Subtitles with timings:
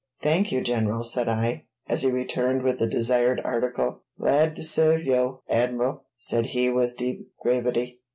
[0.19, 4.01] "Thank you, General," said I, as he returned with the desired article.
[4.17, 8.01] "Glad to serve yo', Admiral," said he with deep gravity.